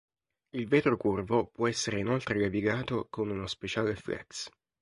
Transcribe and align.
Il 0.49 0.67
vetro 0.67 0.97
curvo 0.97 1.45
può 1.45 1.67
essere 1.67 1.99
inoltre 1.99 2.35
levigato 2.39 3.05
con 3.07 3.29
uno 3.29 3.45
speciale 3.45 3.95
flex. 3.95 4.49